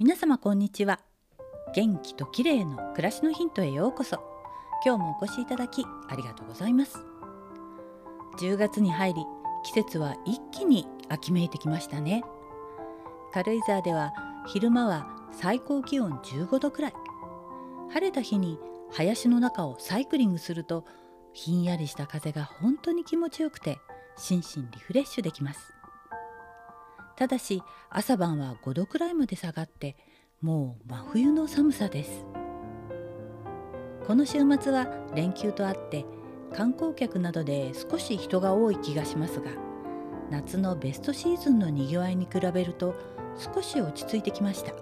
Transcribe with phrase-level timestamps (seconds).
[0.00, 1.00] 皆様こんにちは。
[1.74, 4.20] 元気と綺麗の暮らしのヒントへようこそ。
[4.86, 6.98] 今日もお越しいただきありがとうございます。
[8.38, 9.24] 10月に入り
[9.64, 12.22] 季節は一気に秋めいてきましたね。
[13.32, 14.12] 軽井沢では
[14.46, 16.92] 昼間は最高気温15度くらい。
[17.92, 18.56] 晴れた日に
[18.92, 20.84] 林の中をサイクリングすると
[21.32, 23.80] ひんやりした風が本当に気持ちよくて
[24.16, 25.77] 心身リフレッシュできます。
[27.18, 29.96] ただし朝晩は5度くらいまで下がって
[30.40, 32.24] もう真冬の寒さです
[34.06, 36.06] この週末は連休とあって
[36.54, 39.50] 観光客などで少し人が多い気がしますが
[40.30, 42.94] 夏のベストシーズンのにぎわいに比べると
[43.36, 44.72] 少し落ち着いてきました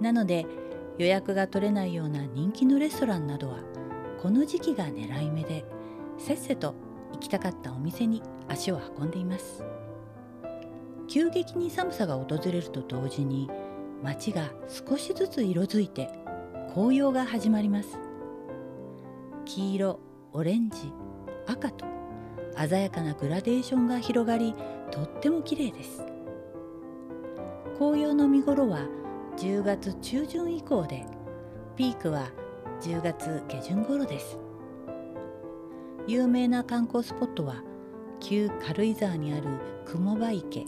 [0.00, 0.46] なので
[0.98, 3.58] 予約が取れないような人気のレストランなどは
[4.22, 5.64] この時期が狙い目で
[6.18, 6.76] せっせと
[7.14, 9.64] 行きたかったお店に足を運んでいます。
[11.10, 13.50] 急激に寒さが訪れると同時に
[14.00, 16.08] 街が少しずつ色づいて
[16.72, 17.98] 紅葉が始まります。
[19.44, 19.98] 黄色
[20.32, 20.92] オレンジ
[21.48, 21.84] 赤と
[22.56, 24.54] 鮮やかなグラデーションが広がり
[24.92, 26.06] とっても綺麗です。
[27.76, 28.86] 紅葉の見頃は
[29.36, 31.04] 10月中旬以降で
[31.74, 32.28] ピークは
[32.82, 34.38] 10月下旬頃です。
[36.06, 37.64] 有名な観光スポットは
[38.20, 39.48] 旧軽井沢にある
[39.86, 40.66] 雲場池。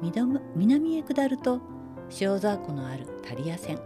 [0.00, 1.60] 南へ下ると
[2.20, 3.80] 塩沢湖のあるタリア線。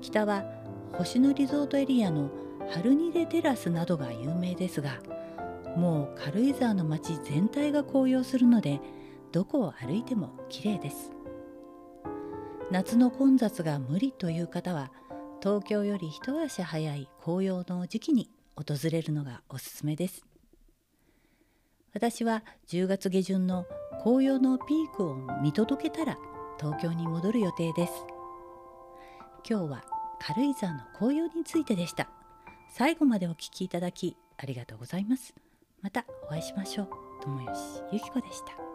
[0.00, 0.44] 北は
[0.92, 2.30] 星野リゾートエリアの
[2.70, 5.00] ハルニレテラスなどが有名ですが
[5.76, 8.80] もう軽井沢の街全体が紅葉するので
[9.32, 11.12] どこを歩いても綺麗です。
[12.70, 14.90] 夏の混雑が無理という方は
[15.40, 20.24] 東京より一足早い紅葉の時期に訪れるのがおすすめです。
[21.94, 23.66] 私は10月下旬の
[24.06, 26.16] 紅葉のピークを見届けたら
[26.60, 27.92] 東京に戻る予定です。
[29.44, 29.84] 今日は
[30.20, 32.08] 軽井沢の紅葉についてでした。
[32.70, 35.34] 最後までお聞きいただきありがとうございます。
[35.82, 36.88] またお会いしましょう。
[37.20, 37.58] 友吉
[37.90, 38.65] ゆき子でした。